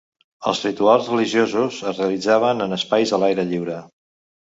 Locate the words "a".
3.19-3.25